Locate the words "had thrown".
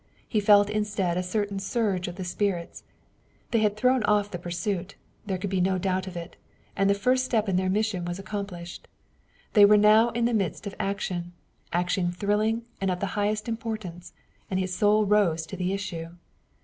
3.59-4.01